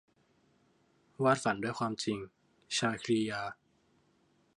[1.23, 2.17] วาดฝันด้วยความจริง-
[2.77, 3.41] ชาครียา